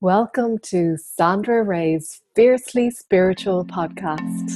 Welcome 0.00 0.58
to 0.58 0.96
Sandra 0.96 1.64
Ray's 1.64 2.22
Fiercely 2.36 2.88
Spiritual 2.88 3.64
podcast. 3.64 4.48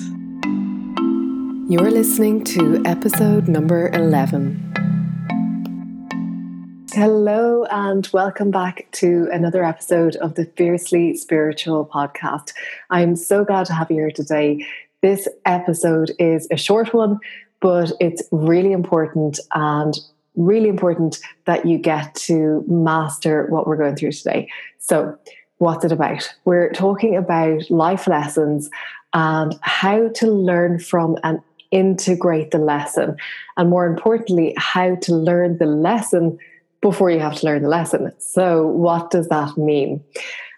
You're 1.68 1.91
listening 1.91 2.45
to 2.45 2.80
episode 2.85 3.49
number 3.49 3.89
11. 3.89 6.87
Hello, 6.93 7.65
and 7.73 8.09
welcome 8.13 8.53
back 8.53 8.87
to 8.93 9.29
another 9.33 9.65
episode 9.65 10.15
of 10.17 10.37
the 10.37 10.45
Fiercely 10.57 11.17
Spiritual 11.17 11.90
podcast. 11.93 12.53
I'm 12.90 13.17
so 13.17 13.45
glad 13.45 13.67
to 13.67 13.72
have 13.72 13.90
you 13.90 13.97
here 13.97 14.11
today. 14.13 14.65
This 15.01 15.27
episode 15.45 16.12
is 16.20 16.47
a 16.52 16.56
short 16.56 16.95
one, 16.95 17.19
but 17.59 17.91
it's 17.98 18.23
really 18.30 18.70
important 18.70 19.41
and 19.55 19.98
really 20.37 20.69
important 20.69 21.19
that 21.46 21.66
you 21.66 21.78
get 21.78 22.15
to 22.15 22.65
master 22.66 23.46
what 23.48 23.66
we're 23.66 23.77
going 23.77 23.96
through 23.96 24.12
today. 24.12 24.48
So, 24.78 25.16
what's 25.59 25.84
it 25.84 25.92
about? 25.92 26.28
We're 26.45 26.73
talking 26.73 27.16
about 27.16 27.70
life 27.70 28.07
lessons 28.07 28.69
and 29.15 29.55
how 29.62 30.09
to 30.09 30.27
learn 30.27 30.79
from 30.79 31.16
and 31.23 31.41
integrate 31.71 32.51
the 32.51 32.59
lesson. 32.59 33.16
And 33.57 33.71
more 33.71 33.87
importantly, 33.87 34.55
how 34.57 34.97
to 34.97 35.15
learn 35.15 35.59
the 35.59 35.66
lesson 35.66 36.38
before 36.80 37.10
you 37.10 37.21
have 37.21 37.37
to 37.37 37.46
learn 37.46 37.62
the 37.62 37.69
lesson. 37.69 38.12
So, 38.19 38.66
what 38.66 39.10
does 39.10 39.29
that 39.29 39.57
mean? 39.57 40.02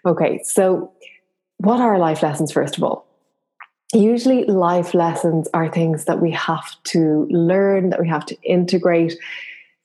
Okay, 0.05 0.41
so 0.43 0.91
what 1.57 1.79
are 1.79 1.97
life 1.97 2.21
lessons, 2.21 2.51
first 2.51 2.77
of 2.77 2.83
all? 2.83 3.07
Usually, 3.93 4.43
life 4.45 4.93
lessons 4.93 5.47
are 5.53 5.69
things 5.69 6.05
that 6.05 6.19
we 6.19 6.31
have 6.31 6.65
to 6.85 7.27
learn, 7.29 7.91
that 7.91 8.01
we 8.01 8.09
have 8.09 8.25
to 8.25 8.41
integrate 8.41 9.15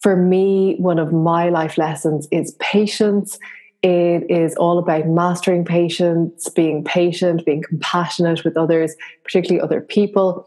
for 0.01 0.17
me, 0.17 0.77
one 0.79 0.99
of 0.99 1.13
my 1.13 1.51
life 1.51 1.77
lessons 1.79 2.27
is 2.31 2.53
patience. 2.59 3.39
It 3.83 4.31
is 4.31 4.55
all 4.57 4.79
about 4.79 5.07
mastering 5.07 5.65
patience, 5.65 6.49
being 6.51 6.85
patient, 6.85 7.45
being 7.47 7.63
compassionate 7.63 8.45
with 8.45 8.57
others, 8.57 8.95
particularly 9.25 9.61
other 9.61 9.81
people. 9.81 10.47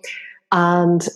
And 0.52 1.08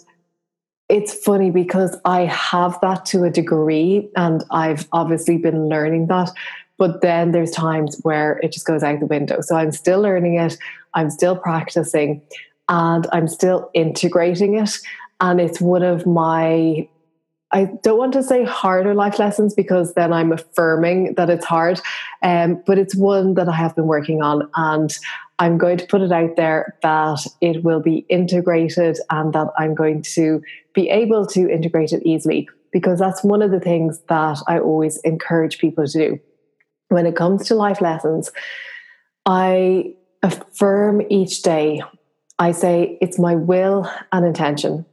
it's 0.89 1.13
funny 1.13 1.51
because 1.51 1.97
I 2.05 2.21
have 2.21 2.79
that 2.81 3.05
to 3.07 3.23
a 3.23 3.29
degree, 3.29 4.09
and 4.15 4.43
I've 4.51 4.87
obviously 4.93 5.37
been 5.37 5.67
learning 5.67 6.07
that. 6.07 6.31
But 6.77 7.01
then 7.01 7.31
there's 7.31 7.51
times 7.51 7.99
where 8.03 8.39
it 8.43 8.51
just 8.51 8.65
goes 8.65 8.83
out 8.83 8.99
the 8.99 9.07
window. 9.07 9.41
So 9.41 9.55
I'm 9.55 9.71
still 9.71 9.99
learning 9.99 10.35
it, 10.35 10.57
I'm 10.93 11.09
still 11.09 11.35
practicing, 11.35 12.21
and 12.69 13.05
I'm 13.11 13.27
still 13.27 13.69
integrating 13.73 14.55
it. 14.55 14.77
And 15.19 15.41
it's 15.41 15.59
one 15.59 15.83
of 15.83 16.05
my 16.05 16.87
I 17.51 17.69
don't 17.81 17.97
want 17.97 18.13
to 18.13 18.23
say 18.23 18.43
harder 18.43 18.93
life 18.93 19.19
lessons 19.19 19.53
because 19.53 19.93
then 19.93 20.11
I'm 20.11 20.33
affirming 20.33 21.13
that 21.15 21.29
it's 21.29 21.45
hard. 21.45 21.79
Um, 22.21 22.61
but 22.65 22.77
it's 22.77 22.95
one 22.95 23.35
that 23.35 23.47
I 23.47 23.55
have 23.55 23.75
been 23.75 23.87
working 23.87 24.21
on, 24.21 24.49
and 24.55 24.95
I'm 25.39 25.57
going 25.57 25.77
to 25.77 25.87
put 25.87 26.01
it 26.01 26.11
out 26.11 26.35
there 26.35 26.75
that 26.81 27.25
it 27.41 27.63
will 27.63 27.79
be 27.79 28.05
integrated 28.09 28.97
and 29.09 29.31
that 29.33 29.47
I'm 29.57 29.75
going 29.75 30.01
to 30.13 30.41
be 30.73 30.89
able 30.89 31.25
to 31.27 31.49
integrate 31.49 31.93
it 31.93 32.03
easily 32.05 32.49
because 32.73 32.99
that's 32.99 33.23
one 33.23 33.41
of 33.41 33.51
the 33.51 33.59
things 33.59 33.99
that 34.09 34.39
I 34.47 34.59
always 34.59 34.97
encourage 34.97 35.57
people 35.57 35.85
to 35.85 35.91
do. 35.91 36.19
When 36.89 37.05
it 37.05 37.15
comes 37.15 37.47
to 37.47 37.55
life 37.55 37.81
lessons, 37.81 38.31
I 39.25 39.93
affirm 40.23 41.01
each 41.09 41.43
day, 41.43 41.81
I 42.39 42.51
say 42.51 42.97
it's 43.01 43.19
my 43.19 43.35
will 43.35 43.89
and 44.11 44.25
intention 44.25 44.85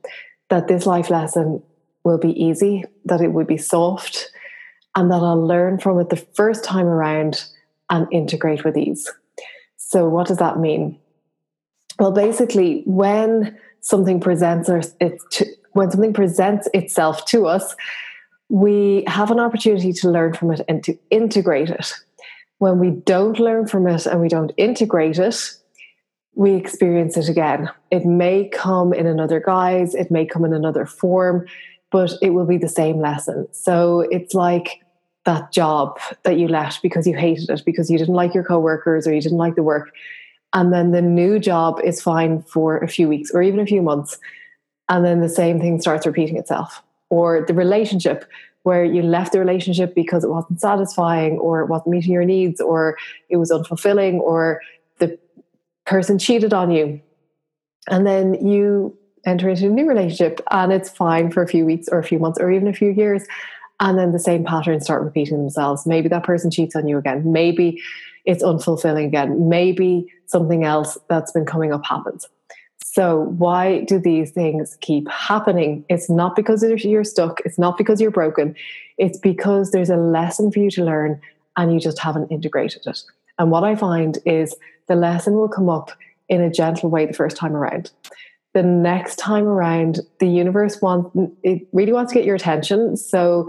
that 0.51 0.69
this 0.69 0.87
life 0.87 1.11
lesson 1.11 1.63
will 2.05 2.19
be 2.19 2.33
easy, 2.41 2.85
that 3.07 3.21
it 3.21 3.33
would 3.33 3.47
be 3.47 3.57
soft, 3.57 4.31
and 4.95 5.11
that 5.11 5.23
I'll 5.23 5.45
learn 5.45 5.79
from 5.79 5.99
it 5.99 6.11
the 6.11 6.17
first 6.17 6.63
time 6.63 6.87
around 6.87 7.45
and 7.91 8.07
integrate 8.13 8.65
with 8.65 8.77
ease. 8.77 9.11
So, 9.77 10.09
what 10.09 10.29
does 10.29 10.39
that 10.39 10.59
mean? 10.59 10.99
Well, 11.99 12.13
basically, 12.13 12.83
when 12.87 13.59
something 13.81 14.21
presents 14.21 14.69
to, 14.69 15.47
when 15.73 15.91
something 15.91 16.13
presents 16.13 16.69
itself 16.73 17.25
to 17.27 17.47
us, 17.47 17.75
we 18.49 19.05
have 19.07 19.31
an 19.31 19.41
opportunity 19.41 19.93
to 19.93 20.11
learn 20.11 20.33
from 20.33 20.51
it 20.51 20.61
and 20.69 20.83
to 20.85 20.97
integrate 21.11 21.71
it. 21.71 21.93
When 22.59 22.79
we 22.79 22.91
don't 22.91 23.39
learn 23.39 23.67
from 23.67 23.87
it 23.89 24.07
and 24.07 24.21
we 24.21 24.29
don't 24.29 24.53
integrate 24.57 25.19
it, 25.19 25.37
we 26.35 26.55
experience 26.55 27.17
it 27.17 27.29
again. 27.29 27.71
It 27.91 28.05
may 28.05 28.49
come 28.49 28.93
in 28.93 29.07
another 29.07 29.41
guise, 29.41 29.95
it 29.95 30.11
may 30.11 30.27
come 30.27 30.45
in 30.45 30.53
another 30.53 30.87
form, 30.87 31.47
but 31.95 32.13
it 32.21 32.31
will 32.31 32.45
be 32.45 32.59
the 32.59 32.69
same 32.69 32.99
lesson. 32.99 33.47
So 33.53 34.01
it's 34.11 34.35
like 34.35 34.83
that 35.27 35.53
job 35.53 36.01
that 36.25 36.41
you 36.41 36.49
left 36.49 36.83
because 36.83 37.07
you 37.07 37.17
hated 37.17 37.49
it, 37.49 37.63
because 37.65 37.89
you 37.89 37.97
didn't 37.97 38.17
like 38.17 38.35
your 38.35 38.43
coworkers 38.43 39.07
or 39.07 39.15
you 39.15 39.21
didn't 39.21 39.39
like 39.39 39.55
the 39.55 39.63
work. 39.63 39.93
And 40.55 40.73
then 40.73 40.91
the 40.91 41.01
new 41.01 41.39
job 41.39 41.81
is 41.85 42.03
fine 42.03 42.43
for 42.43 42.79
a 42.79 42.89
few 42.89 43.09
weeks 43.09 43.31
or 43.31 43.45
even 43.45 43.61
a 43.61 43.67
few 43.67 43.81
months. 43.81 44.19
And 44.89 45.05
then 45.05 45.21
the 45.21 45.29
same 45.29 45.61
thing 45.61 45.81
starts 45.81 46.05
repeating 46.05 46.37
itself. 46.37 46.83
Or 47.11 47.45
the 47.47 47.55
relationship 47.55 48.25
where 48.65 48.85
you 48.85 49.01
left 49.01 49.31
the 49.31 49.39
relationship 49.39 49.95
because 49.95 50.25
it 50.25 50.31
wasn't 50.31 50.61
satisfying 50.61 51.39
or 51.39 51.61
it 51.61 51.67
wasn't 51.67 51.91
meeting 51.91 52.13
your 52.13 52.25
needs 52.25 52.61
or 52.61 52.99
it 53.29 53.37
was 53.37 53.53
unfulfilling 53.53 54.15
or 54.15 54.61
the 54.99 55.17
person 55.87 56.19
cheated 56.19 56.53
on 56.53 56.73
you. 56.73 57.01
And 57.89 58.05
then 58.05 58.45
you 58.45 58.99
enter 59.27 59.49
into 59.49 59.67
a 59.67 59.71
new 59.71 59.89
relationship 59.89 60.41
and 60.51 60.73
it's 60.73 60.91
fine 60.91 61.31
for 61.31 61.43
a 61.43 61.49
few 61.49 61.65
weeks 61.65 61.89
or 61.89 61.99
a 61.99 62.05
few 62.05 62.19
months 62.19 62.39
or 62.41 62.51
even 62.51 62.69
a 62.69 62.73
few 62.73 62.91
years 62.91 63.25
and 63.81 63.99
then 63.99 64.13
the 64.13 64.19
same 64.19 64.45
patterns 64.45 64.85
start 64.85 65.03
repeating 65.03 65.39
themselves. 65.39 65.87
Maybe 65.87 66.09
that 66.09 66.25
person 66.25 66.51
cheats 66.51 66.77
on 66.77 66.87
you 66.87 66.99
again. 66.99 67.33
Maybe 67.33 67.83
it's 68.25 68.43
unfulfilling 68.43 69.07
again. 69.07 69.49
Maybe 69.49 70.07
something 70.27 70.65
else 70.65 70.97
that's 71.09 71.33
been 71.33 71.45
coming 71.45 71.73
up 71.73 71.85
happens. 71.85 72.29
So 72.85 73.25
why 73.39 73.81
do 73.85 73.99
these 73.99 74.31
things 74.31 74.79
keep 74.81 75.09
happening? 75.11 75.85
It's 75.89 76.09
not 76.09 76.37
because 76.37 76.63
you're 76.63 77.05
stuck. 77.05 77.41
It's 77.45 77.59
not 77.59 77.77
because 77.77 78.01
you're 78.01 78.13
broken. 78.13 78.55
It's 78.99 79.19
because 79.19 79.73
there's 79.73 79.91
a 79.91 79.97
lesson 79.97 80.53
for 80.53 80.61
you 80.61 80.71
to 80.73 80.85
learn 80.85 81.21
and 81.57 81.73
you 81.73 81.81
just 81.81 81.99
haven't 81.99 82.31
integrated 82.31 82.87
it. 82.87 83.03
And 83.39 83.51
what 83.51 83.65
i 83.65 83.75
find 83.75 84.19
is 84.25 84.55
the 84.87 84.95
lesson 84.95 85.35
will 85.35 85.49
come 85.49 85.69
up 85.69 85.91
in 86.29 86.41
a 86.41 86.51
gentle 86.51 86.89
way 86.89 87.05
the 87.05 87.13
first 87.13 87.37
time 87.37 87.57
around 87.57 87.91
the 88.55 88.63
next 88.63 89.17
time 89.17 89.45
around, 89.45 90.01
the 90.21 90.29
universe 90.29 90.81
wants 90.81 91.11
it 91.43 91.67
really 91.73 91.93
wants 91.93 92.13
to 92.13 92.19
get 92.19 92.25
your 92.25 92.37
attention. 92.37 92.97
So 92.97 93.49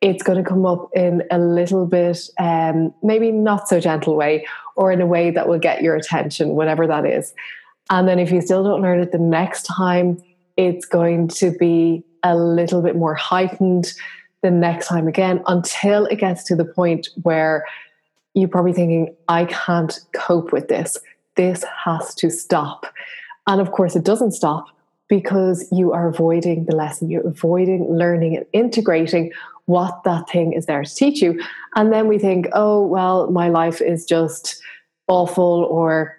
it's 0.00 0.22
going 0.22 0.42
to 0.42 0.48
come 0.48 0.66
up 0.66 0.90
in 0.94 1.22
a 1.30 1.38
little 1.38 1.86
bit, 1.86 2.18
um, 2.38 2.92
maybe 3.02 3.30
not 3.32 3.68
so 3.68 3.80
gentle 3.80 4.16
way, 4.16 4.46
or 4.74 4.92
in 4.92 5.00
a 5.00 5.06
way 5.06 5.30
that 5.30 5.48
will 5.48 5.58
get 5.58 5.82
your 5.82 5.94
attention, 5.94 6.50
whatever 6.50 6.86
that 6.86 7.06
is. 7.06 7.34
And 7.90 8.08
then 8.08 8.18
if 8.18 8.30
you 8.30 8.40
still 8.40 8.64
don't 8.64 8.82
learn 8.82 9.00
it 9.00 9.12
the 9.12 9.18
next 9.18 9.62
time, 9.64 10.22
it's 10.56 10.86
going 10.86 11.28
to 11.28 11.50
be 11.50 12.02
a 12.22 12.36
little 12.36 12.82
bit 12.82 12.96
more 12.96 13.14
heightened 13.14 13.92
the 14.42 14.50
next 14.50 14.88
time 14.88 15.06
again 15.06 15.42
until 15.46 16.06
it 16.06 16.16
gets 16.16 16.44
to 16.44 16.56
the 16.56 16.64
point 16.64 17.08
where 17.22 17.64
you're 18.34 18.48
probably 18.48 18.72
thinking, 18.72 19.14
I 19.28 19.46
can't 19.46 19.98
cope 20.14 20.52
with 20.52 20.68
this. 20.68 20.98
This 21.36 21.64
has 21.84 22.14
to 22.16 22.30
stop. 22.30 22.86
And 23.46 23.60
of 23.60 23.72
course, 23.72 23.96
it 23.96 24.04
doesn't 24.04 24.32
stop 24.32 24.66
because 25.08 25.68
you 25.70 25.92
are 25.92 26.08
avoiding 26.08 26.64
the 26.64 26.74
lesson, 26.74 27.10
you're 27.10 27.26
avoiding 27.26 27.88
learning 27.88 28.36
and 28.36 28.46
integrating 28.52 29.32
what 29.66 30.02
that 30.04 30.28
thing 30.28 30.52
is 30.52 30.66
there 30.66 30.82
to 30.82 30.94
teach 30.94 31.22
you. 31.22 31.40
And 31.74 31.92
then 31.92 32.08
we 32.08 32.18
think, 32.18 32.48
oh, 32.52 32.84
well, 32.84 33.30
my 33.30 33.48
life 33.48 33.80
is 33.80 34.04
just 34.04 34.60
awful, 35.08 35.66
or 35.70 36.16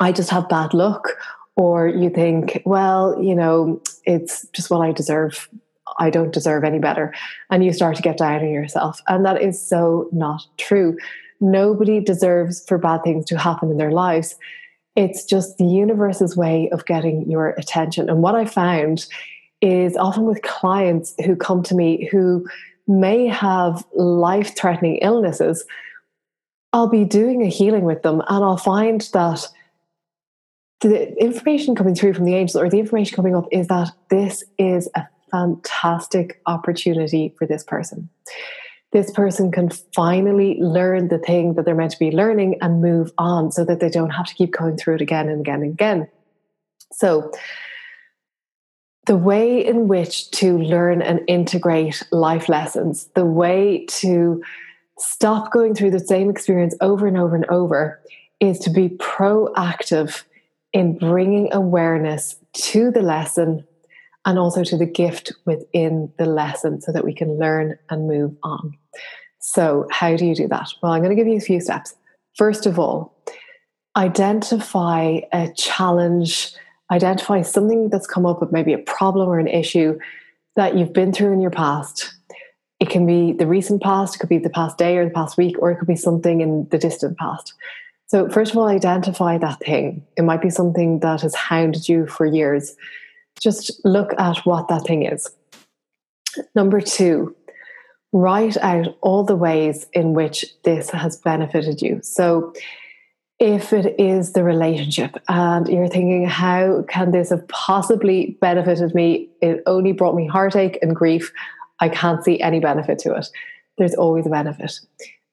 I 0.00 0.12
just 0.12 0.30
have 0.30 0.48
bad 0.48 0.74
luck. 0.74 1.08
Or 1.56 1.88
you 1.88 2.08
think, 2.08 2.62
well, 2.64 3.20
you 3.20 3.34
know, 3.34 3.82
it's 4.04 4.46
just 4.52 4.70
what 4.70 4.80
I 4.80 4.92
deserve. 4.92 5.48
I 5.98 6.08
don't 6.08 6.32
deserve 6.32 6.62
any 6.62 6.78
better. 6.78 7.12
And 7.50 7.64
you 7.64 7.72
start 7.72 7.96
to 7.96 8.02
get 8.02 8.18
down 8.18 8.42
on 8.42 8.50
yourself. 8.50 9.00
And 9.08 9.24
that 9.24 9.42
is 9.42 9.60
so 9.60 10.08
not 10.12 10.46
true. 10.56 10.96
Nobody 11.40 12.00
deserves 12.00 12.64
for 12.66 12.78
bad 12.78 13.02
things 13.02 13.24
to 13.26 13.38
happen 13.38 13.70
in 13.72 13.76
their 13.76 13.90
lives. 13.90 14.36
It's 14.98 15.24
just 15.24 15.58
the 15.58 15.64
universe's 15.64 16.36
way 16.36 16.68
of 16.70 16.84
getting 16.84 17.30
your 17.30 17.50
attention. 17.50 18.10
And 18.10 18.20
what 18.20 18.34
I 18.34 18.44
found 18.44 19.06
is 19.60 19.96
often 19.96 20.24
with 20.24 20.42
clients 20.42 21.14
who 21.24 21.36
come 21.36 21.62
to 21.62 21.76
me 21.76 22.08
who 22.10 22.44
may 22.88 23.28
have 23.28 23.86
life 23.94 24.56
threatening 24.56 24.96
illnesses, 24.96 25.64
I'll 26.72 26.88
be 26.88 27.04
doing 27.04 27.42
a 27.42 27.48
healing 27.48 27.84
with 27.84 28.02
them 28.02 28.22
and 28.28 28.44
I'll 28.44 28.56
find 28.56 29.02
that 29.12 29.46
the 30.80 31.16
information 31.22 31.76
coming 31.76 31.94
through 31.94 32.14
from 32.14 32.24
the 32.24 32.34
angels 32.34 32.60
or 32.60 32.68
the 32.68 32.80
information 32.80 33.14
coming 33.14 33.36
up 33.36 33.46
is 33.52 33.68
that 33.68 33.92
this 34.10 34.42
is 34.58 34.90
a 34.96 35.06
fantastic 35.30 36.40
opportunity 36.46 37.36
for 37.38 37.46
this 37.46 37.62
person 37.62 38.08
this 38.92 39.10
person 39.10 39.50
can 39.52 39.70
finally 39.94 40.56
learn 40.60 41.08
the 41.08 41.18
thing 41.18 41.54
that 41.54 41.64
they're 41.64 41.74
meant 41.74 41.92
to 41.92 41.98
be 41.98 42.10
learning 42.10 42.56
and 42.62 42.80
move 42.80 43.12
on 43.18 43.52
so 43.52 43.64
that 43.64 43.80
they 43.80 43.90
don't 43.90 44.10
have 44.10 44.26
to 44.26 44.34
keep 44.34 44.52
going 44.52 44.76
through 44.76 44.94
it 44.94 45.00
again 45.02 45.28
and 45.28 45.40
again 45.40 45.62
and 45.62 45.72
again. 45.72 46.08
So, 46.92 47.30
the 49.06 49.16
way 49.16 49.64
in 49.64 49.88
which 49.88 50.30
to 50.32 50.58
learn 50.58 51.00
and 51.00 51.20
integrate 51.28 52.02
life 52.12 52.48
lessons, 52.48 53.08
the 53.14 53.24
way 53.24 53.86
to 53.86 54.42
stop 54.98 55.50
going 55.50 55.74
through 55.74 55.92
the 55.92 56.00
same 56.00 56.28
experience 56.28 56.74
over 56.82 57.06
and 57.06 57.16
over 57.16 57.34
and 57.34 57.46
over 57.46 58.00
is 58.40 58.58
to 58.60 58.70
be 58.70 58.90
proactive 58.90 60.24
in 60.72 60.98
bringing 60.98 61.52
awareness 61.52 62.36
to 62.52 62.90
the 62.90 63.00
lesson 63.02 63.66
and 64.28 64.38
also 64.38 64.62
to 64.62 64.76
the 64.76 64.84
gift 64.84 65.32
within 65.46 66.12
the 66.18 66.26
lesson 66.26 66.82
so 66.82 66.92
that 66.92 67.02
we 67.02 67.14
can 67.14 67.38
learn 67.38 67.78
and 67.88 68.06
move 68.06 68.36
on. 68.42 68.74
So, 69.40 69.88
how 69.90 70.16
do 70.16 70.26
you 70.26 70.34
do 70.34 70.46
that? 70.48 70.68
Well, 70.82 70.92
I'm 70.92 71.02
going 71.02 71.16
to 71.16 71.20
give 71.20 71.26
you 71.26 71.38
a 71.38 71.40
few 71.40 71.62
steps. 71.62 71.96
First 72.36 72.66
of 72.66 72.78
all, 72.78 73.16
identify 73.96 75.20
a 75.32 75.50
challenge, 75.56 76.52
identify 76.90 77.40
something 77.40 77.88
that's 77.88 78.06
come 78.06 78.26
up 78.26 78.42
with 78.42 78.52
maybe 78.52 78.74
a 78.74 78.78
problem 78.78 79.30
or 79.30 79.38
an 79.38 79.48
issue 79.48 79.98
that 80.56 80.76
you've 80.76 80.92
been 80.92 81.10
through 81.10 81.32
in 81.32 81.40
your 81.40 81.50
past. 81.50 82.12
It 82.80 82.90
can 82.90 83.06
be 83.06 83.32
the 83.32 83.46
recent 83.46 83.82
past, 83.82 84.16
it 84.16 84.18
could 84.18 84.28
be 84.28 84.36
the 84.36 84.50
past 84.50 84.76
day 84.76 84.98
or 84.98 85.06
the 85.06 85.10
past 85.10 85.38
week, 85.38 85.56
or 85.58 85.70
it 85.70 85.78
could 85.78 85.88
be 85.88 85.96
something 85.96 86.42
in 86.42 86.68
the 86.70 86.76
distant 86.76 87.16
past. 87.16 87.54
So, 88.08 88.28
first 88.28 88.52
of 88.52 88.58
all, 88.58 88.68
identify 88.68 89.38
that 89.38 89.60
thing. 89.60 90.06
It 90.18 90.22
might 90.22 90.42
be 90.42 90.50
something 90.50 91.00
that 91.00 91.22
has 91.22 91.34
hounded 91.34 91.88
you 91.88 92.06
for 92.06 92.26
years. 92.26 92.76
Just 93.42 93.80
look 93.84 94.12
at 94.18 94.38
what 94.38 94.68
that 94.68 94.84
thing 94.84 95.04
is. 95.04 95.30
Number 96.54 96.80
two, 96.80 97.34
write 98.12 98.56
out 98.58 98.96
all 99.00 99.24
the 99.24 99.36
ways 99.36 99.86
in 99.92 100.14
which 100.14 100.44
this 100.64 100.90
has 100.90 101.16
benefited 101.18 101.82
you. 101.82 102.00
So, 102.02 102.52
if 103.38 103.72
it 103.72 104.00
is 104.00 104.32
the 104.32 104.42
relationship 104.42 105.16
and 105.28 105.68
you're 105.68 105.86
thinking, 105.86 106.26
how 106.26 106.84
can 106.88 107.12
this 107.12 107.30
have 107.30 107.46
possibly 107.46 108.36
benefited 108.40 108.94
me? 108.96 109.28
It 109.40 109.62
only 109.66 109.92
brought 109.92 110.16
me 110.16 110.26
heartache 110.26 110.76
and 110.82 110.94
grief. 110.94 111.32
I 111.78 111.88
can't 111.88 112.24
see 112.24 112.40
any 112.40 112.58
benefit 112.58 112.98
to 113.00 113.14
it. 113.14 113.28
There's 113.76 113.94
always 113.94 114.26
a 114.26 114.30
benefit. 114.30 114.80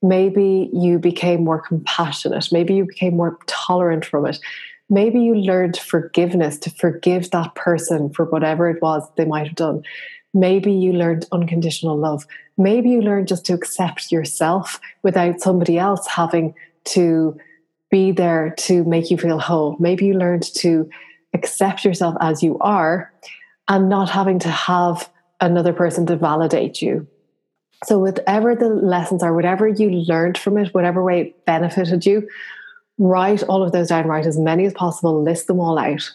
Maybe 0.04 0.70
you 0.72 1.00
became 1.00 1.44
more 1.44 1.60
compassionate. 1.60 2.50
Maybe 2.52 2.76
you 2.76 2.86
became 2.86 3.18
more 3.18 3.40
tolerant 3.48 4.06
from 4.06 4.28
it. 4.28 4.38
Maybe 4.90 5.20
you 5.20 5.36
learned 5.36 5.78
forgiveness 5.78 6.58
to 6.60 6.70
forgive 6.70 7.32
that 7.32 7.56
person 7.56 8.12
for 8.14 8.26
whatever 8.26 8.70
it 8.70 8.82
was 8.82 9.08
they 9.16 9.26
might 9.26 9.48
have 9.48 9.56
done. 9.56 9.84
Maybe 10.34 10.72
you 10.72 10.94
learned 10.94 11.26
unconditional 11.32 11.98
love. 11.98 12.26
Maybe 12.58 12.90
you 12.90 13.02
learned 13.02 13.28
just 13.28 13.46
to 13.46 13.54
accept 13.54 14.12
yourself 14.12 14.80
without 15.02 15.42
somebody 15.42 15.78
else 15.78 16.06
having 16.08 16.54
to 16.86 17.38
be 17.90 18.12
there 18.12 18.54
to 18.58 18.84
make 18.84 19.10
you 19.10 19.18
feel 19.18 19.40
whole. 19.40 19.76
Maybe 19.80 20.06
you 20.06 20.14
learned 20.14 20.44
to 20.56 20.90
accept 21.34 21.86
yourself 21.86 22.16
as 22.20 22.44
you 22.44 22.58
are 22.60 23.12
and 23.68 23.90
not 23.90 24.10
having 24.10 24.40
to 24.40 24.50
have 24.50 25.10
another 25.42 25.74
person 25.74 26.06
to 26.08 26.16
validate 26.16 26.82
you. 26.82 27.08
So, 27.84 28.00
whatever 28.00 28.56
the 28.56 28.70
lessons 28.70 29.22
are, 29.22 29.34
whatever 29.34 29.68
you 29.68 29.90
learned 29.90 30.38
from 30.38 30.58
it, 30.58 30.74
whatever 30.74 31.04
way 31.04 31.22
it 31.22 31.46
benefited 31.46 32.06
you, 32.06 32.28
write 32.98 33.44
all 33.44 33.64
of 33.64 33.72
those 33.72 33.90
down, 33.90 34.08
write 34.08 34.26
as 34.26 34.38
many 34.38 34.66
as 34.66 34.74
possible, 34.74 35.22
list 35.22 35.48
them 35.48 35.60
all 35.60 35.78
out. 35.78 36.10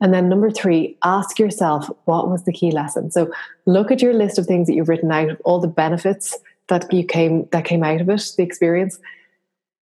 And 0.00 0.14
then 0.14 0.28
number 0.28 0.50
three, 0.50 0.96
ask 1.02 1.38
yourself 1.38 1.90
what 2.04 2.28
was 2.28 2.44
the 2.44 2.52
key 2.52 2.70
lesson. 2.70 3.10
So 3.10 3.30
look 3.66 3.90
at 3.90 4.00
your 4.00 4.14
list 4.14 4.38
of 4.38 4.46
things 4.46 4.66
that 4.68 4.74
you've 4.74 4.88
written 4.88 5.10
out, 5.10 5.40
all 5.44 5.60
the 5.60 5.68
benefits 5.68 6.36
that 6.68 6.92
you 6.92 7.04
came 7.04 7.48
that 7.50 7.64
came 7.64 7.82
out 7.82 8.00
of 8.00 8.08
it, 8.08 8.22
the 8.36 8.42
experience, 8.42 8.98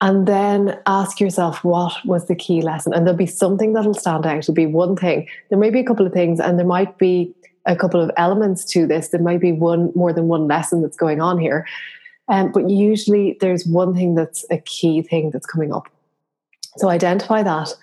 and 0.00 0.26
then 0.26 0.78
ask 0.86 1.20
yourself 1.20 1.62
what 1.62 1.94
was 2.06 2.26
the 2.26 2.34
key 2.34 2.62
lesson. 2.62 2.94
And 2.94 3.06
there'll 3.06 3.18
be 3.18 3.26
something 3.26 3.74
that'll 3.74 3.92
stand 3.92 4.24
out. 4.24 4.38
It'll 4.38 4.54
be 4.54 4.66
one 4.66 4.96
thing. 4.96 5.28
There 5.50 5.58
may 5.58 5.70
be 5.70 5.80
a 5.80 5.84
couple 5.84 6.06
of 6.06 6.12
things, 6.12 6.40
and 6.40 6.58
there 6.58 6.66
might 6.66 6.96
be 6.96 7.34
a 7.66 7.76
couple 7.76 8.00
of 8.00 8.10
elements 8.16 8.64
to 8.66 8.86
this. 8.86 9.08
There 9.08 9.20
might 9.20 9.40
be 9.40 9.52
one 9.52 9.92
more 9.94 10.12
than 10.12 10.28
one 10.28 10.48
lesson 10.48 10.80
that's 10.80 10.96
going 10.96 11.20
on 11.20 11.38
here. 11.38 11.66
Um, 12.28 12.52
but 12.52 12.70
usually 12.70 13.36
there's 13.40 13.66
one 13.66 13.94
thing 13.94 14.14
that's 14.14 14.46
a 14.50 14.58
key 14.58 15.02
thing 15.02 15.30
that's 15.30 15.46
coming 15.46 15.72
up. 15.72 15.88
So 16.80 16.88
identify 16.88 17.42
that 17.42 17.74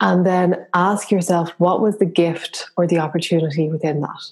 and 0.00 0.24
then 0.24 0.66
ask 0.74 1.10
yourself 1.10 1.50
what 1.58 1.80
was 1.80 1.98
the 1.98 2.06
gift 2.06 2.66
or 2.76 2.86
the 2.86 2.98
opportunity 2.98 3.68
within 3.68 4.00
that. 4.00 4.22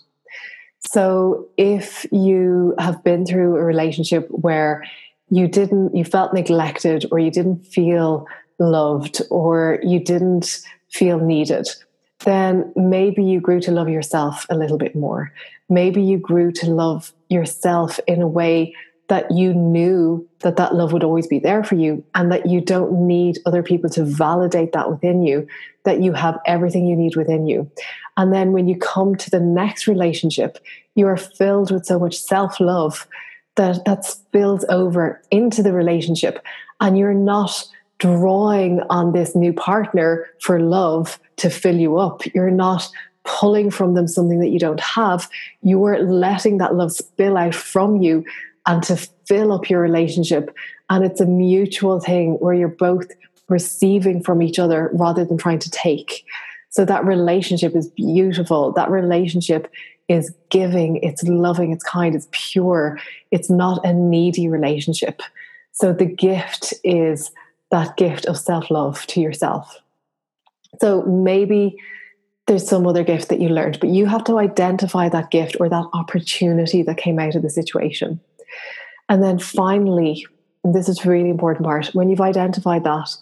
So 0.81 1.49
if 1.59 2.07
you 2.11 2.75
have 2.79 3.05
been 3.05 3.27
through 3.27 3.57
a 3.57 3.63
relationship 3.63 4.27
where 4.31 4.85
you 5.29 5.47
didn't 5.47 5.95
you 5.95 6.05
felt 6.05 6.35
neglected 6.35 7.07
or 7.13 7.19
you 7.19 7.31
didn't 7.31 7.67
feel 7.67 8.27
loved 8.59 9.23
or 9.31 9.79
you 9.83 10.01
didn't 10.01 10.61
feel 10.89 11.19
needed 11.19 11.69
then 12.25 12.71
maybe 12.77 13.25
you 13.25 13.41
grew 13.41 13.61
to 13.61 13.71
love 13.71 13.89
yourself 13.89 14.45
a 14.51 14.57
little 14.57 14.77
bit 14.77 14.97
more 14.97 15.33
maybe 15.69 16.03
you 16.03 16.19
grew 16.19 16.51
to 16.51 16.69
love 16.69 17.13
yourself 17.29 18.01
in 18.09 18.21
a 18.21 18.27
way 18.27 18.75
that 19.11 19.29
you 19.33 19.53
knew 19.53 20.25
that 20.39 20.57
that 20.57 20.73
love 20.73 20.93
would 20.93 21.03
always 21.03 21.27
be 21.27 21.41
there 21.41 21.65
for 21.65 21.75
you 21.75 22.03
and 22.15 22.31
that 22.31 22.47
you 22.47 22.61
don't 22.61 22.93
need 22.93 23.39
other 23.45 23.61
people 23.61 23.91
to 23.91 24.05
validate 24.05 24.71
that 24.73 24.89
within 24.89 25.23
you 25.23 25.47
that 25.85 26.01
you 26.01 26.13
have 26.13 26.39
everything 26.47 26.87
you 26.87 26.95
need 26.95 27.17
within 27.17 27.45
you. 27.47 27.69
And 28.17 28.33
then 28.33 28.53
when 28.53 28.69
you 28.69 28.79
come 28.79 29.17
to 29.17 29.29
the 29.29 29.41
next 29.41 29.89
relationship 29.89 30.59
you 30.95 31.09
are 31.09 31.17
filled 31.17 31.73
with 31.73 31.87
so 31.87 31.99
much 31.99 32.17
self-love 32.17 33.09
that 33.57 33.85
that 33.85 34.05
spills 34.05 34.65
over 34.69 35.21
into 35.33 35.61
the 35.61 35.73
relationship 35.73 36.45
and 36.81 36.97
you're 36.97 37.13
not 37.13 37.67
drawing 37.99 38.81
on 38.91 39.13
this 39.13 39.35
new 39.35 39.53
partner 39.53 40.29
for 40.41 40.61
love 40.61 41.19
to 41.37 41.51
fill 41.51 41.77
you 41.77 41.99
up. 41.99 42.23
You're 42.33 42.51
not 42.51 42.89
pulling 43.25 43.71
from 43.71 43.95
them 43.95 44.07
something 44.07 44.41
that 44.41 44.49
you 44.49 44.59
don't 44.59 44.81
have. 44.81 45.29
You're 45.63 45.99
letting 46.03 46.59
that 46.59 46.75
love 46.75 46.93
spill 46.93 47.37
out 47.37 47.55
from 47.55 48.01
you 48.01 48.25
and 48.67 48.83
to 48.83 48.97
fill 49.27 49.53
up 49.53 49.71
your 49.71 49.81
relationship 49.81 50.55
and 50.89 51.05
it's 51.05 51.21
a 51.21 51.27
mutual 51.27 52.01
thing 52.01 52.35
where 52.35 52.55
you're 52.55 52.69
both 52.69 53.11
receiving 53.49 54.23
from 54.23 54.43
each 54.43 54.59
other 54.59 54.91
rather 54.93 55.25
than 55.25 55.39
trying 55.39 55.59
to 55.59 55.71
take 55.71 56.25
so 56.69 56.85
that 56.85 57.05
relationship 57.05 57.75
is 57.75 57.89
beautiful 57.89 58.73
that 58.73 58.91
relationship 58.91 59.71
is 60.11 60.35
giving, 60.49 60.97
it's 60.97 61.23
loving, 61.23 61.71
it's 61.71 61.85
kind, 61.85 62.17
it's 62.17 62.27
pure. 62.33 62.99
It's 63.31 63.49
not 63.49 63.87
a 63.87 63.93
needy 63.93 64.49
relationship. 64.49 65.23
So 65.71 65.93
the 65.93 66.05
gift 66.05 66.75
is 66.83 67.31
that 67.71 67.97
gift 67.97 68.27
of 68.27 68.37
self 68.37 68.73
love 68.73 69.07
to 69.07 69.21
yourself. 69.21 69.81
So 70.81 71.03
maybe 71.03 71.77
there's 72.49 72.69
some 72.69 72.89
other 72.89 73.05
gift 73.05 73.29
that 73.29 73.41
you 73.41 73.51
learned, 73.51 73.79
but 73.79 73.91
you 73.91 74.07
have 74.07 74.25
to 74.25 74.41
identify 74.41 75.09
that 75.09 75.31
gift 75.31 75.57
or 75.61 75.69
that 75.69 75.87
opportunity 75.93 76.83
that 76.83 76.97
came 76.97 77.21
out 77.21 77.37
of 77.37 77.43
the 77.43 77.51
situation. 77.51 78.19
And 79.11 79.23
then 79.23 79.39
finally, 79.39 80.27
this 80.65 80.89
is 80.89 81.05
a 81.05 81.11
really 81.11 81.29
important 81.29 81.67
part, 81.67 81.89
when 81.89 82.09
you've 82.09 82.21
identified 82.23 82.85
that, 82.85 83.15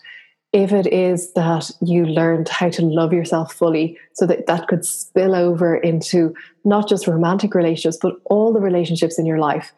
if 0.53 0.73
it 0.73 0.87
is 0.87 1.33
that 1.33 1.71
you 1.83 2.07
learned 2.07 2.49
how 2.49 2.69
to 2.71 2.83
love 2.83 3.13
yourself 3.13 3.53
fully 3.53 3.99
so 4.13 4.25
that 4.27 4.47
that 4.47 4.69
could 4.69 4.85
spill 4.85 5.35
over 5.35 5.77
into 5.77 6.35
not 6.65 6.89
just 6.89 7.07
romantic 7.07 7.55
relationships 7.55 7.99
but 8.01 8.15
all 8.25 8.51
the 8.51 8.61
relationships 8.61 9.19
in 9.19 9.27
your 9.27 9.37
life 9.37 9.73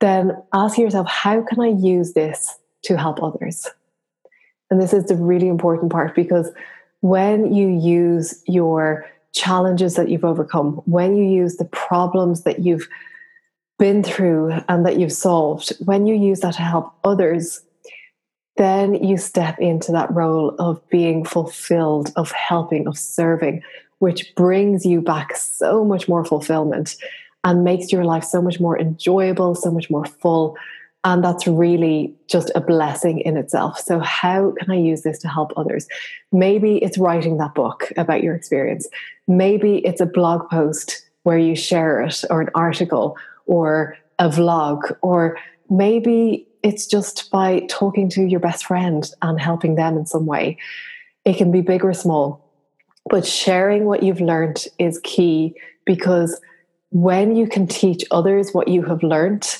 then 0.00 0.32
ask 0.54 0.78
yourself 0.78 1.06
how 1.06 1.42
can 1.42 1.60
i 1.60 1.68
use 1.68 2.14
this 2.14 2.58
to 2.86 2.96
help 2.96 3.22
others? 3.22 3.68
And 4.70 4.80
this 4.80 4.92
is 4.92 5.04
the 5.06 5.16
really 5.16 5.48
important 5.48 5.92
part 5.92 6.14
because 6.14 6.50
when 7.00 7.52
you 7.52 7.68
use 7.68 8.42
your 8.46 9.06
challenges 9.32 9.94
that 9.96 10.08
you've 10.08 10.24
overcome 10.24 10.80
when 10.86 11.14
you 11.14 11.24
use 11.24 11.56
the 11.56 11.66
problems 11.66 12.42
that 12.44 12.60
you've 12.60 12.88
been 13.78 14.02
through 14.02 14.52
and 14.68 14.86
that 14.86 14.98
you've 14.98 15.12
solved 15.12 15.72
when 15.84 16.06
you 16.06 16.14
use 16.14 16.40
that 16.40 16.54
to 16.54 16.62
help 16.62 16.94
others 17.04 17.62
then 18.56 18.94
you 18.94 19.16
step 19.16 19.58
into 19.58 19.92
that 19.92 20.12
role 20.14 20.54
of 20.58 20.86
being 20.88 21.24
fulfilled, 21.24 22.12
of 22.16 22.30
helping, 22.32 22.88
of 22.88 22.98
serving, 22.98 23.62
which 23.98 24.34
brings 24.34 24.86
you 24.86 25.00
back 25.00 25.36
so 25.36 25.84
much 25.84 26.08
more 26.08 26.24
fulfillment 26.24 26.96
and 27.44 27.64
makes 27.64 27.92
your 27.92 28.04
life 28.04 28.24
so 28.24 28.40
much 28.42 28.58
more 28.58 28.78
enjoyable, 28.78 29.54
so 29.54 29.70
much 29.70 29.90
more 29.90 30.06
full. 30.06 30.56
And 31.04 31.22
that's 31.22 31.46
really 31.46 32.14
just 32.28 32.50
a 32.54 32.60
blessing 32.60 33.20
in 33.20 33.36
itself. 33.36 33.78
So, 33.78 34.00
how 34.00 34.52
can 34.58 34.70
I 34.70 34.76
use 34.76 35.02
this 35.02 35.20
to 35.20 35.28
help 35.28 35.52
others? 35.56 35.86
Maybe 36.32 36.78
it's 36.78 36.98
writing 36.98 37.36
that 37.36 37.54
book 37.54 37.92
about 37.96 38.24
your 38.24 38.34
experience. 38.34 38.88
Maybe 39.28 39.78
it's 39.78 40.00
a 40.00 40.06
blog 40.06 40.48
post 40.50 41.06
where 41.22 41.38
you 41.38 41.54
share 41.54 42.00
it, 42.00 42.24
or 42.28 42.40
an 42.40 42.50
article, 42.56 43.16
or 43.46 43.96
a 44.18 44.28
vlog, 44.28 44.96
or 45.02 45.38
maybe 45.70 46.46
it's 46.62 46.86
just 46.86 47.30
by 47.30 47.60
talking 47.68 48.08
to 48.10 48.22
your 48.22 48.40
best 48.40 48.66
friend 48.66 49.10
and 49.22 49.40
helping 49.40 49.76
them 49.76 49.96
in 49.96 50.06
some 50.06 50.26
way. 50.26 50.58
It 51.24 51.36
can 51.36 51.52
be 51.52 51.60
big 51.60 51.84
or 51.84 51.92
small, 51.92 52.52
but 53.08 53.26
sharing 53.26 53.84
what 53.84 54.02
you've 54.02 54.20
learned 54.20 54.64
is 54.78 55.00
key 55.02 55.54
because 55.84 56.40
when 56.90 57.36
you 57.36 57.48
can 57.48 57.66
teach 57.66 58.04
others 58.10 58.52
what 58.52 58.68
you 58.68 58.82
have 58.82 59.02
learned, 59.02 59.58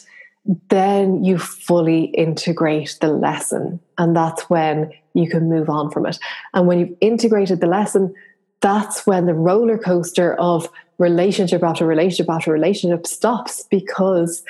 then 0.69 1.25
you 1.25 1.38
fully 1.38 2.05
integrate 2.05 2.97
the 3.00 3.09
lesson. 3.09 3.81
And 3.99 4.14
that's 4.14 4.49
when 4.49 4.93
you 5.14 5.28
can 5.28 5.49
move 5.49 5.69
on 5.69 5.90
from 5.90 6.07
it. 6.07 6.19
And 6.55 6.66
when 6.66 6.78
you've 6.78 6.97
integrated 7.00 7.61
the 7.61 7.66
lesson, 7.66 8.14
that's 8.61 9.07
when 9.07 9.26
the 9.26 9.35
roller 9.35 9.78
coaster 9.78 10.35
of 10.35 10.69
relationship 10.99 11.62
after 11.62 11.87
relationship 11.87 12.31
after 12.31 12.53
relationship 12.53 13.07
stops 13.07 13.65
because 13.71 14.43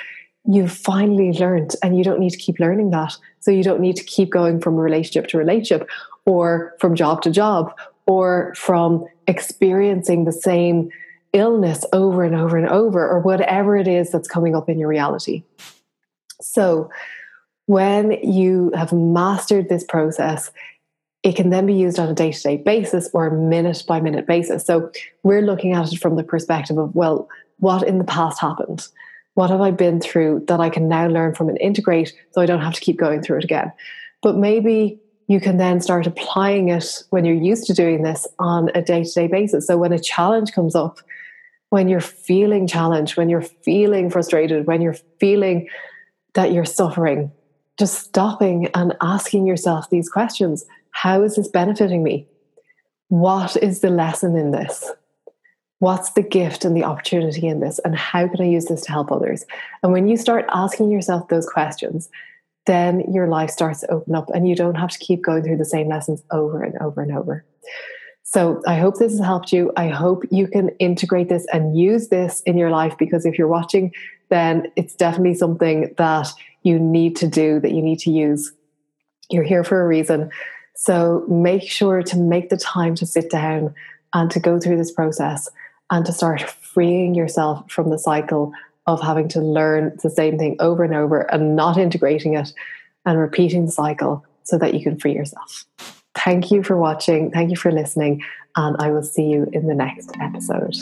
you've 0.45 0.73
finally 0.73 1.33
learned 1.33 1.75
and 1.83 1.99
you 1.99 2.05
don't 2.05 2.21
need 2.21 2.31
to 2.31 2.39
keep 2.39 2.59
learning 2.61 2.91
that. 2.91 3.17
So 3.41 3.51
you 3.51 3.63
don't 3.63 3.81
need 3.81 3.97
to 3.97 4.05
keep 4.05 4.31
going 4.31 4.61
from 4.61 4.77
relationship 4.77 5.29
to 5.31 5.39
relationship 5.39 5.89
or 6.25 6.75
from 6.79 6.95
job 6.95 7.23
to 7.23 7.31
job 7.31 7.77
or 8.07 8.55
from 8.57 9.05
experiencing 9.27 10.25
the 10.25 10.33
same 10.33 10.91
illness 11.33 11.85
over 11.93 12.23
and 12.23 12.35
over 12.35 12.57
and 12.57 12.69
over 12.69 13.07
or 13.07 13.21
whatever 13.21 13.77
it 13.77 13.89
is 13.89 14.11
that's 14.11 14.29
coming 14.29 14.55
up 14.55 14.69
in 14.69 14.79
your 14.79 14.89
reality. 14.89 15.43
So 16.41 16.91
when 17.67 18.13
you 18.13 18.71
have 18.75 18.93
mastered 18.93 19.69
this 19.69 19.85
process, 19.85 20.51
it 21.27 21.35
can 21.35 21.51
then 21.51 21.67
be 21.67 21.75
used 21.75 21.99
on 21.99 22.09
a 22.09 22.15
day 22.15 22.31
to 22.31 22.41
day 22.41 22.57
basis 22.57 23.11
or 23.13 23.27
a 23.27 23.33
minute 23.33 23.83
by 23.89 24.01
minute 24.01 24.29
basis. 24.29 24.65
So 24.65 24.93
we're 25.25 25.43
looking 25.43 25.73
at 25.73 25.93
it 25.93 25.99
from 25.99 26.15
the 26.15 26.23
perspective 26.23 26.79
of, 26.79 26.95
well, 26.95 27.29
what 27.59 27.83
in 27.83 27.99
the 27.99 28.05
past 28.05 28.41
happened? 28.41 28.87
What 29.35 29.51
have 29.51 29.61
I 29.61 29.73
been 29.73 30.01
through 30.01 30.45
that 30.47 30.61
I 30.61 30.71
can 30.71 30.89
now 30.89 31.09
learn 31.09 31.35
from 31.35 31.49
and 31.49 31.59
integrate 31.61 32.15
so 32.31 32.41
I 32.41 32.47
don't 32.47 32.61
have 32.61 32.75
to 32.75 32.81
keep 32.81 32.97
going 32.97 33.23
through 33.23 33.39
it 33.39 33.45
again? 33.45 33.73
But 34.23 34.37
maybe 34.37 35.01
you 35.27 35.41
can 35.41 35.57
then 35.57 35.81
start 35.81 36.07
applying 36.07 36.69
it 36.69 37.03
when 37.11 37.25
you're 37.25 37.35
used 37.35 37.67
to 37.67 37.75
doing 37.75 38.05
this 38.05 38.25
on 38.39 38.71
a 38.77 38.81
day 38.81 39.03
to 39.03 39.13
day 39.13 39.27
basis. 39.27 39.67
So 39.67 39.77
when 39.77 39.93
a 39.93 39.99
challenge 39.99 40.53
comes 40.53 40.77
up, 40.77 41.01
when 41.71 41.89
you're 41.89 42.01
feeling 42.01 42.69
challenged, 42.69 43.17
when 43.17 43.29
you're 43.29 43.43
feeling 43.43 44.11
frustrated, 44.11 44.69
when 44.69 44.81
you're 44.81 44.97
feeling 45.19 45.69
that 46.35 46.53
you're 46.53 46.65
suffering, 46.65 47.33
just 47.81 47.99
stopping 47.99 48.69
and 48.75 48.95
asking 49.01 49.49
yourself 49.49 49.91
these 49.91 50.09
questions 50.09 50.65
how 50.97 51.23
is 51.23 51.37
this 51.37 51.49
benefiting 51.49 52.03
me? 52.03 52.27
What 53.09 53.55
is 53.63 53.81
the 53.81 53.91
lesson 53.91 54.35
in 54.35 54.53
this? 54.53 54.91
What's 55.79 56.13
the 56.13 56.23
gift 56.23 56.65
and 56.65 56.75
the 56.75 56.85
opportunity 56.85 57.47
in 57.47 57.61
this? 57.61 57.79
And 57.81 57.95
how 57.95 58.27
can 58.29 58.41
I 58.41 58.49
use 58.49 58.65
this 58.65 58.81
to 58.87 58.93
help 58.93 59.13
others? 59.13 59.45
And 59.83 59.93
when 59.93 60.09
you 60.09 60.17
start 60.17 60.47
asking 60.49 60.91
yourself 60.91 61.29
those 61.29 61.47
questions, 61.47 62.09
then 62.65 63.13
your 63.13 63.29
life 63.29 63.51
starts 63.51 63.81
to 63.81 63.91
open 63.91 64.15
up 64.15 64.31
and 64.31 64.49
you 64.49 64.57
don't 64.57 64.77
have 64.77 64.89
to 64.89 64.99
keep 64.99 65.23
going 65.23 65.43
through 65.45 65.59
the 65.59 65.67
same 65.67 65.87
lessons 65.87 66.23
over 66.31 66.63
and 66.63 66.75
over 66.81 67.03
and 67.03 67.13
over. 67.13 67.45
So 68.23 68.63
I 68.67 68.77
hope 68.77 68.99
this 68.99 69.13
has 69.13 69.21
helped 69.21 69.53
you. 69.53 69.73
I 69.77 69.89
hope 69.89 70.25
you 70.31 70.49
can 70.49 70.71
integrate 70.79 71.29
this 71.29 71.47
and 71.53 71.79
use 71.79 72.09
this 72.09 72.41
in 72.47 72.57
your 72.57 72.71
life 72.71 72.97
because 72.99 73.27
if 73.27 73.37
you're 73.37 73.49
watching, 73.49 73.93
then 74.31 74.73
it's 74.77 74.95
definitely 74.95 75.35
something 75.35 75.95
that 75.99 76.29
you 76.63 76.79
need 76.79 77.17
to 77.17 77.29
do, 77.29 77.61
that 77.61 77.73
you 77.73 77.83
need 77.83 77.99
to 77.99 78.11
use. 78.11 78.51
You're 79.29 79.45
here 79.45 79.63
for 79.63 79.83
a 79.83 79.87
reason. 79.87 80.31
So 80.77 81.25
make 81.29 81.63
sure 81.63 82.03
to 82.03 82.17
make 82.17 82.51
the 82.51 82.57
time 82.57 82.95
to 82.97 83.07
sit 83.07 83.31
down 83.31 83.75
and 84.15 84.31
to 84.31 84.39
go 84.39 84.61
through 84.61 84.77
this 84.77 84.93
process 84.93 85.49
and 85.91 86.05
to 86.07 86.13
start 86.13 86.43
freeing 86.43 87.15
yourself 87.15 87.71
from 87.71 87.91
the 87.91 87.99
cycle 87.99 88.53
of 88.87 89.01
having 89.01 89.29
to 89.29 89.41
learn 89.41 89.97
the 90.03 90.11
same 90.11 90.39
thing 90.39 90.57
over 90.61 90.85
and 90.85 90.95
over 90.95 91.23
and 91.33 91.57
not 91.57 91.77
integrating 91.77 92.35
it 92.35 92.53
and 93.05 93.19
repeating 93.19 93.67
the 93.67 93.73
cycle 93.73 94.25
so 94.45 94.59
that 94.59 94.75
you 94.75 94.83
can 94.83 94.99
free 94.99 95.15
yourself. 95.15 95.65
Thank 96.15 96.51
you 96.51 96.63
for 96.63 96.77
watching. 96.77 97.31
Thank 97.31 97.51
you 97.51 97.57
for 97.57 97.73
listening. 97.73 98.23
And 98.57 98.77
I 98.79 98.91
will 98.91 99.03
see 99.03 99.25
you 99.25 99.49
in 99.53 99.67
the 99.67 99.75
next 99.75 100.11
episode. 100.21 100.75